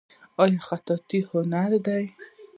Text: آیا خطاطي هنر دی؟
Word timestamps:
آیا 0.43 0.59
خطاطي 0.67 1.19
هنر 1.31 1.71
دی؟ 1.85 2.05